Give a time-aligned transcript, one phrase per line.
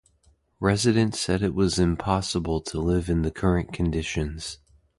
[0.59, 4.57] Residents said it was impossible to live in the current conditions.